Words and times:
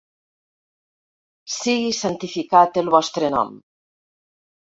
Sigui 1.55 1.91
santificat 1.97 2.79
el 2.83 2.91
vostre 2.97 3.29
nom. 3.35 3.51